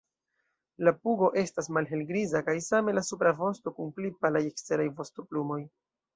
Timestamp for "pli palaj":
4.01-4.43